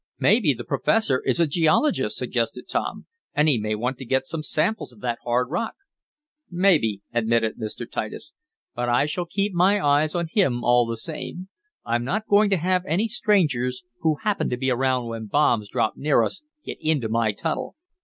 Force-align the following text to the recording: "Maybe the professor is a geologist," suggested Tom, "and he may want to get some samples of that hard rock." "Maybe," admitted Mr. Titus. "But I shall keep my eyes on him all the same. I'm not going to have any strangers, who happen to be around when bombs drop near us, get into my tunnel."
"Maybe 0.17 0.55
the 0.55 0.63
professor 0.63 1.19
is 1.25 1.39
a 1.39 1.45
geologist," 1.45 2.17
suggested 2.17 2.67
Tom, 2.67 3.05
"and 3.35 3.47
he 3.47 3.59
may 3.61 3.75
want 3.75 3.99
to 3.99 4.03
get 4.05 4.25
some 4.25 4.41
samples 4.41 4.91
of 4.91 4.99
that 5.01 5.19
hard 5.23 5.51
rock." 5.51 5.75
"Maybe," 6.49 7.03
admitted 7.13 7.59
Mr. 7.59 7.87
Titus. 7.87 8.33
"But 8.73 8.89
I 8.89 9.05
shall 9.05 9.25
keep 9.27 9.53
my 9.53 9.79
eyes 9.79 10.15
on 10.15 10.29
him 10.31 10.63
all 10.63 10.87
the 10.87 10.97
same. 10.97 11.49
I'm 11.85 12.03
not 12.03 12.25
going 12.25 12.49
to 12.49 12.57
have 12.57 12.83
any 12.87 13.07
strangers, 13.07 13.83
who 13.99 14.15
happen 14.23 14.49
to 14.49 14.57
be 14.57 14.71
around 14.71 15.05
when 15.05 15.27
bombs 15.27 15.69
drop 15.69 15.95
near 15.95 16.23
us, 16.23 16.41
get 16.65 16.79
into 16.81 17.07
my 17.07 17.31
tunnel." 17.31 17.75